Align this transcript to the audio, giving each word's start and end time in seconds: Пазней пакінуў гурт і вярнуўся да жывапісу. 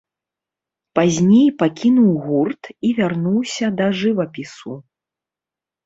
Пазней 0.99 1.49
пакінуў 1.59 2.09
гурт 2.25 2.63
і 2.91 2.97
вярнуўся 3.03 3.73
да 3.79 3.85
жывапісу. 4.05 4.71